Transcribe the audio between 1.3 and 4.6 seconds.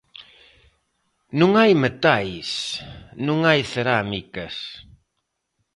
Non hai metais, non hai cerámicas.